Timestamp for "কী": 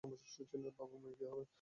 1.19-1.25